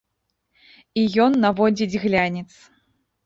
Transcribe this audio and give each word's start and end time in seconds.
І 1.01 1.03
ён 1.27 1.31
наводзіць 1.45 1.99
глянец. 2.05 2.49